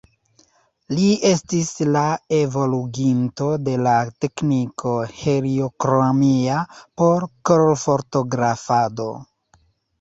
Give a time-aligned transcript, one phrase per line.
[0.99, 2.01] Li estis la
[2.37, 3.93] evoluginto de la
[4.27, 6.59] tekniko heliokromia
[7.03, 9.11] por kolorfotografado.